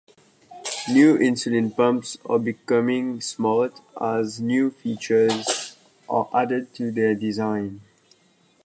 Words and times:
New 0.89 1.15
insulin 1.15 1.75
pumps 1.77 2.17
are 2.25 2.39
becoming 2.39 3.21
"smart" 3.21 3.79
as 4.01 4.41
new 4.41 4.71
features 4.71 5.77
are 6.09 6.27
added 6.33 6.73
to 6.73 6.89
their 6.89 7.13
design. 7.13 7.81